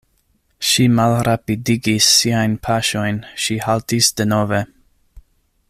[0.67, 4.65] Ŝi malrapidigis siajn paŝojn, ŝi haltis denove.